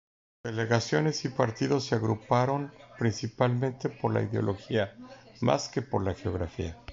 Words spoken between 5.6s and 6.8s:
que por la geografía.